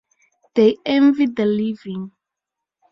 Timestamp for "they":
0.55-0.77